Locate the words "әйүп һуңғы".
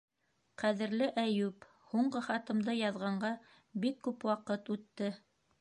1.23-2.23